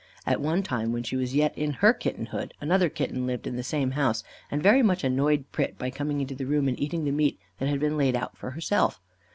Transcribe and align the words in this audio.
At 0.25 0.41
one 0.41 0.63
time, 0.63 0.91
when 0.91 1.03
she 1.03 1.15
was 1.15 1.35
yet 1.35 1.55
in 1.55 1.73
her 1.73 1.93
kittenhood, 1.93 2.55
another 2.59 2.89
kitten 2.89 3.27
lived 3.27 3.45
in 3.45 3.55
the 3.55 3.61
same 3.61 3.91
house, 3.91 4.23
and 4.49 4.63
very 4.63 4.81
much 4.81 5.03
annoyed 5.03 5.45
Pret, 5.51 5.77
by 5.77 5.91
coming 5.91 6.19
into 6.19 6.33
the 6.33 6.47
room 6.47 6.67
and 6.67 6.79
eating 6.79 7.05
the 7.05 7.11
meat 7.11 7.39
that 7.59 7.69
had 7.69 7.79
been 7.79 7.97
laid 7.97 8.15
out 8.15 8.35
for 8.35 8.49
herself. 8.49 8.99